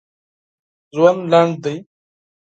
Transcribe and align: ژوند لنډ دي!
ژوند 0.95 1.21
لنډ 1.31 1.53
دي! 1.63 1.75